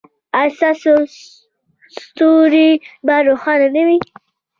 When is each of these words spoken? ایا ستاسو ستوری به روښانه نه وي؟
ایا 0.39 0.49
ستاسو 0.57 0.93
ستوری 2.01 2.71
به 3.05 3.15
روښانه 3.27 3.67
نه 3.75 3.83
وي؟ 3.87 3.97